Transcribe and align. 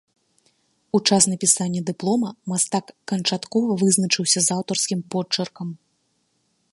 У 0.97 1.01
час 1.09 1.23
напісання 1.31 1.81
дыплома 1.89 2.29
мастак 2.53 2.85
канчаткова 3.11 3.71
вызначыўся 3.85 4.39
з 4.47 4.57
аўтарскім 4.59 4.99
почыркам. 5.15 5.67